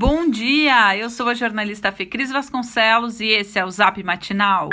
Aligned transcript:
Bom 0.00 0.30
dia, 0.30 0.96
eu 0.96 1.10
sou 1.10 1.28
a 1.28 1.34
jornalista 1.34 1.90
Fê 1.90 2.06
Cris 2.06 2.30
Vasconcelos 2.30 3.20
e 3.20 3.26
esse 3.26 3.58
é 3.58 3.64
o 3.64 3.70
Zap 3.72 4.00
Matinal. 4.04 4.68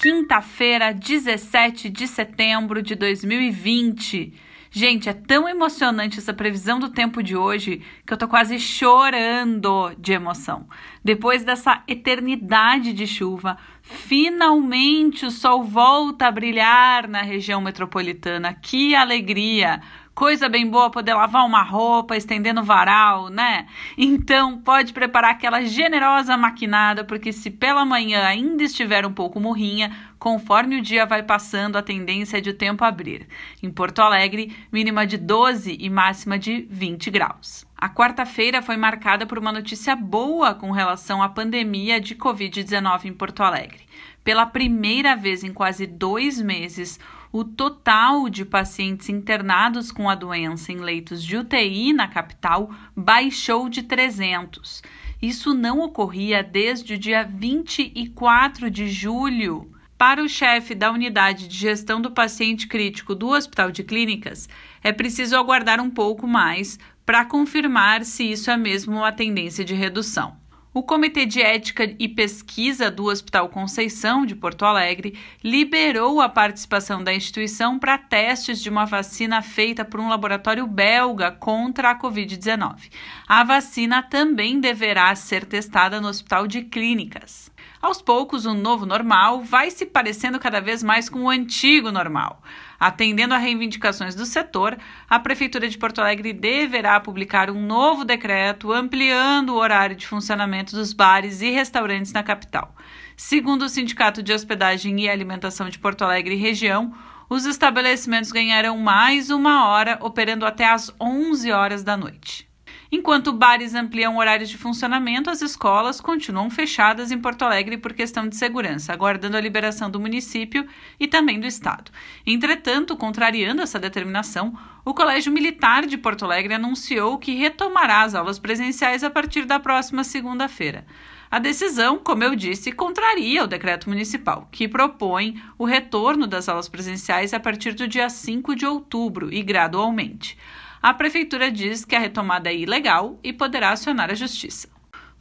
Quinta-feira, 0.00 0.92
17 0.92 1.88
de 1.88 2.08
setembro 2.08 2.82
de 2.82 2.96
2020. 2.96 4.34
Gente, 4.68 5.08
é 5.08 5.12
tão 5.12 5.48
emocionante 5.48 6.18
essa 6.18 6.34
previsão 6.34 6.80
do 6.80 6.88
tempo 6.88 7.22
de 7.22 7.36
hoje 7.36 7.82
que 8.04 8.12
eu 8.12 8.16
tô 8.16 8.26
quase 8.26 8.58
chorando 8.58 9.94
de 9.96 10.12
emoção. 10.12 10.66
Depois 11.04 11.44
dessa 11.44 11.84
eternidade 11.86 12.92
de 12.92 13.06
chuva, 13.06 13.56
finalmente 13.80 15.24
o 15.24 15.30
sol 15.30 15.62
volta 15.62 16.26
a 16.26 16.32
brilhar 16.32 17.06
na 17.06 17.22
região 17.22 17.60
metropolitana. 17.60 18.54
Que 18.54 18.96
alegria! 18.96 19.80
Coisa 20.18 20.48
bem 20.48 20.68
boa 20.68 20.90
poder 20.90 21.14
lavar 21.14 21.46
uma 21.46 21.62
roupa, 21.62 22.16
estender 22.16 22.52
no 22.52 22.64
varal, 22.64 23.28
né? 23.28 23.68
Então, 23.96 24.58
pode 24.58 24.92
preparar 24.92 25.30
aquela 25.30 25.62
generosa 25.62 26.36
maquinada, 26.36 27.04
porque 27.04 27.32
se 27.32 27.52
pela 27.52 27.84
manhã 27.84 28.26
ainda 28.26 28.64
estiver 28.64 29.06
um 29.06 29.12
pouco 29.12 29.38
morrinha, 29.38 29.96
conforme 30.18 30.76
o 30.76 30.82
dia 30.82 31.06
vai 31.06 31.22
passando, 31.22 31.76
a 31.76 31.82
tendência 31.82 32.38
é 32.38 32.40
de 32.40 32.50
o 32.50 32.54
tempo 32.54 32.82
abrir. 32.82 33.28
Em 33.62 33.70
Porto 33.70 34.00
Alegre, 34.00 34.56
mínima 34.72 35.06
de 35.06 35.16
12 35.16 35.76
e 35.78 35.88
máxima 35.88 36.36
de 36.36 36.66
20 36.68 37.12
graus. 37.12 37.64
A 37.76 37.88
quarta-feira 37.88 38.60
foi 38.60 38.76
marcada 38.76 39.24
por 39.24 39.38
uma 39.38 39.52
notícia 39.52 39.94
boa 39.94 40.52
com 40.52 40.72
relação 40.72 41.22
à 41.22 41.28
pandemia 41.28 42.00
de 42.00 42.16
Covid-19 42.16 43.04
em 43.04 43.12
Porto 43.12 43.44
Alegre. 43.44 43.86
Pela 44.24 44.44
primeira 44.44 45.14
vez 45.14 45.44
em 45.44 45.52
quase 45.52 45.86
dois 45.86 46.42
meses, 46.42 46.98
o 47.32 47.44
total 47.44 48.28
de 48.28 48.44
pacientes 48.44 49.08
internados 49.08 49.92
com 49.92 50.08
a 50.08 50.14
doença 50.14 50.72
em 50.72 50.76
leitos 50.76 51.22
de 51.22 51.36
UTI 51.36 51.92
na 51.92 52.08
capital 52.08 52.70
baixou 52.96 53.68
de 53.68 53.82
300. 53.82 54.82
Isso 55.20 55.52
não 55.52 55.80
ocorria 55.80 56.42
desde 56.42 56.94
o 56.94 56.98
dia 56.98 57.24
24 57.24 58.70
de 58.70 58.88
julho. 58.88 59.72
Para 59.98 60.22
o 60.22 60.28
chefe 60.28 60.76
da 60.76 60.92
unidade 60.92 61.48
de 61.48 61.56
gestão 61.56 62.00
do 62.00 62.12
paciente 62.12 62.68
crítico 62.68 63.16
do 63.16 63.30
Hospital 63.30 63.72
de 63.72 63.82
Clínicas, 63.82 64.48
é 64.80 64.92
preciso 64.92 65.36
aguardar 65.36 65.80
um 65.80 65.90
pouco 65.90 66.24
mais 66.24 66.78
para 67.04 67.24
confirmar 67.24 68.04
se 68.04 68.30
isso 68.30 68.48
é 68.48 68.56
mesmo 68.56 68.98
uma 68.98 69.10
tendência 69.10 69.64
de 69.64 69.74
redução. 69.74 70.36
O 70.78 70.82
Comitê 70.84 71.26
de 71.26 71.42
Ética 71.42 71.92
e 71.98 72.06
Pesquisa 72.06 72.88
do 72.88 73.06
Hospital 73.06 73.48
Conceição 73.48 74.24
de 74.24 74.36
Porto 74.36 74.64
Alegre 74.64 75.18
liberou 75.42 76.20
a 76.20 76.28
participação 76.28 77.02
da 77.02 77.12
instituição 77.12 77.80
para 77.80 77.98
testes 77.98 78.62
de 78.62 78.70
uma 78.70 78.84
vacina 78.84 79.42
feita 79.42 79.84
por 79.84 79.98
um 79.98 80.08
laboratório 80.08 80.64
belga 80.68 81.32
contra 81.32 81.90
a 81.90 81.98
Covid-19. 81.98 82.92
A 83.26 83.42
vacina 83.42 84.04
também 84.04 84.60
deverá 84.60 85.12
ser 85.16 85.44
testada 85.46 86.00
no 86.00 86.06
Hospital 86.06 86.46
de 86.46 86.62
Clínicas. 86.62 87.50
Aos 87.80 88.02
poucos, 88.02 88.44
o 88.44 88.54
novo 88.54 88.84
normal 88.84 89.40
vai 89.40 89.70
se 89.70 89.86
parecendo 89.86 90.38
cada 90.40 90.60
vez 90.60 90.82
mais 90.82 91.08
com 91.08 91.20
o 91.22 91.30
antigo 91.30 91.92
normal. 91.92 92.42
Atendendo 92.78 93.34
a 93.34 93.38
reivindicações 93.38 94.16
do 94.16 94.26
setor, 94.26 94.76
a 95.08 95.18
Prefeitura 95.20 95.68
de 95.68 95.78
Porto 95.78 96.00
Alegre 96.00 96.32
deverá 96.32 96.98
publicar 96.98 97.50
um 97.50 97.64
novo 97.64 98.04
decreto 98.04 98.72
ampliando 98.72 99.50
o 99.50 99.58
horário 99.58 99.94
de 99.94 100.08
funcionamento 100.08 100.74
dos 100.74 100.92
bares 100.92 101.40
e 101.40 101.50
restaurantes 101.50 102.12
na 102.12 102.24
capital. 102.24 102.74
Segundo 103.16 103.62
o 103.62 103.68
Sindicato 103.68 104.22
de 104.24 104.32
Hospedagem 104.32 105.00
e 105.00 105.08
Alimentação 105.08 105.68
de 105.68 105.78
Porto 105.78 106.02
Alegre 106.02 106.34
e 106.34 106.38
região, 106.38 106.92
os 107.30 107.46
estabelecimentos 107.46 108.32
ganharão 108.32 108.76
mais 108.76 109.30
uma 109.30 109.68
hora, 109.68 109.98
operando 110.00 110.46
até 110.46 110.68
às 110.68 110.92
11 111.00 111.52
horas 111.52 111.84
da 111.84 111.96
noite. 111.96 112.47
Enquanto 112.90 113.34
bares 113.34 113.74
ampliam 113.74 114.16
horários 114.16 114.48
de 114.48 114.56
funcionamento, 114.56 115.28
as 115.28 115.42
escolas 115.42 116.00
continuam 116.00 116.48
fechadas 116.48 117.10
em 117.10 117.18
Porto 117.18 117.42
Alegre 117.42 117.76
por 117.76 117.92
questão 117.92 118.26
de 118.26 118.34
segurança, 118.34 118.94
aguardando 118.94 119.36
a 119.36 119.40
liberação 119.40 119.90
do 119.90 120.00
município 120.00 120.66
e 120.98 121.06
também 121.06 121.38
do 121.38 121.46
Estado. 121.46 121.90
Entretanto, 122.26 122.96
contrariando 122.96 123.60
essa 123.60 123.78
determinação, 123.78 124.58
o 124.86 124.94
Colégio 124.94 125.30
Militar 125.30 125.84
de 125.84 125.98
Porto 125.98 126.24
Alegre 126.24 126.54
anunciou 126.54 127.18
que 127.18 127.34
retomará 127.34 128.04
as 128.04 128.14
aulas 128.14 128.38
presenciais 128.38 129.04
a 129.04 129.10
partir 129.10 129.44
da 129.44 129.60
próxima 129.60 130.02
segunda-feira. 130.02 130.86
A 131.30 131.38
decisão, 131.38 131.98
como 131.98 132.24
eu 132.24 132.34
disse, 132.34 132.72
contraria 132.72 133.44
o 133.44 133.46
decreto 133.46 133.90
municipal, 133.90 134.48
que 134.50 134.66
propõe 134.66 135.38
o 135.58 135.66
retorno 135.66 136.26
das 136.26 136.48
aulas 136.48 136.70
presenciais 136.70 137.34
a 137.34 137.40
partir 137.40 137.74
do 137.74 137.86
dia 137.86 138.08
5 138.08 138.56
de 138.56 138.64
outubro 138.64 139.30
e 139.30 139.42
gradualmente 139.42 140.38
a 140.80 140.94
Prefeitura 140.94 141.50
diz 141.50 141.84
que 141.84 141.96
a 141.96 141.98
retomada 141.98 142.50
é 142.50 142.56
ilegal 142.56 143.18
e 143.22 143.32
poderá 143.32 143.70
acionar 143.70 144.10
a 144.10 144.14
Justiça. 144.14 144.68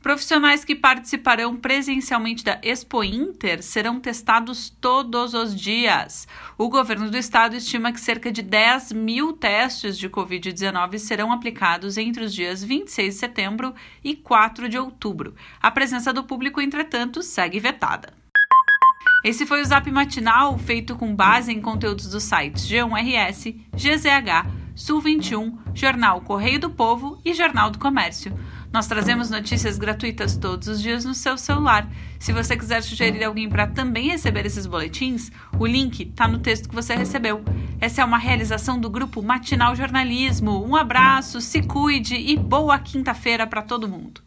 Profissionais 0.02 0.64
que 0.64 0.76
participarão 0.76 1.58
presencialmente 1.58 2.44
da 2.44 2.60
Expo 2.64 3.04
Inter 3.04 3.64
serão 3.64 4.00
testados 4.00 4.70
todos 4.70 5.34
os 5.34 5.60
dias. 5.60 6.28
O 6.58 6.70
governo 6.70 7.10
do 7.10 7.18
estado 7.18 7.56
estima 7.56 7.92
que 7.92 8.00
cerca 8.00 8.32
de 8.32 8.42
10 8.42 8.94
mil 8.94 9.34
testes 9.34 9.98
de 9.98 10.08
Covid-19 10.08 11.00
serão 11.00 11.32
aplicados 11.32 11.98
entre 11.98 12.24
os 12.24 12.34
dias 12.34 12.64
26 12.64 13.16
de 13.16 13.20
setembro 13.20 13.74
e 14.04 14.16
4 14.16 14.70
de 14.70 14.78
outubro. 14.78 15.36
A 15.60 15.72
presença 15.72 16.14
do 16.14 16.24
público, 16.24 16.62
entretanto, 16.62 17.24
segue 17.24 17.60
vetada. 17.60 18.14
Esse 19.26 19.46
foi 19.48 19.62
o 19.62 19.66
Zap 19.66 19.90
Matinal, 19.92 20.58
feito 20.60 20.96
com 20.96 21.14
base 21.14 21.52
em 21.52 21.60
conteúdos 21.60 22.08
dos 22.08 22.24
sites 22.24 22.66
G1RS, 22.66 23.58
GZH, 23.76 24.57
Sul 24.78 25.02
21, 25.02 25.58
Jornal 25.74 26.22
Correio 26.22 26.60
do 26.60 26.70
Povo 26.70 27.20
e 27.26 27.34
Jornal 27.34 27.72
do 27.72 27.80
Comércio. 27.80 28.32
Nós 28.72 28.86
trazemos 28.86 29.28
notícias 29.28 29.76
gratuitas 29.76 30.38
todos 30.38 30.68
os 30.68 30.80
dias 30.80 31.04
no 31.04 31.16
seu 31.16 31.36
celular. 31.36 31.90
Se 32.20 32.32
você 32.32 32.56
quiser 32.56 32.84
sugerir 32.84 33.24
alguém 33.24 33.50
para 33.50 33.66
também 33.66 34.10
receber 34.10 34.46
esses 34.46 34.68
boletins, 34.68 35.32
o 35.58 35.66
link 35.66 36.04
está 36.04 36.28
no 36.28 36.38
texto 36.38 36.70
que 36.70 36.76
você 36.76 36.96
recebeu. 36.96 37.44
Essa 37.82 38.04
é 38.04 38.06
uma 38.06 38.20
realização 38.20 38.80
do 38.80 38.88
grupo 38.88 39.24
Matinal 39.24 39.76
Jornalismo. 39.76 40.64
Um 40.64 40.76
abraço, 40.76 41.42
se 41.42 41.64
cuide 41.64 42.14
e 42.14 42.38
boa 42.38 42.78
quinta-feira 42.78 43.48
para 43.48 43.64
todo 43.64 43.90
mundo. 43.90 44.27